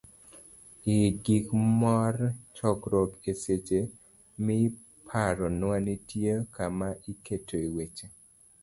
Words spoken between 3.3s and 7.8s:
E weche miparonwa, nitie kama iketoe